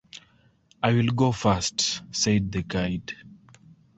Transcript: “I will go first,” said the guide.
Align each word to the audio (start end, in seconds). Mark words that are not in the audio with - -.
“I 0.81 0.93
will 0.93 1.09
go 1.13 1.31
first,” 1.31 2.01
said 2.11 2.51
the 2.51 2.63
guide. 2.63 3.13